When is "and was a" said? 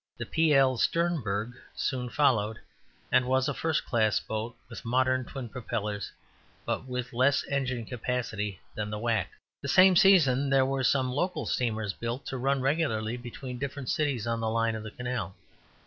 3.11-3.53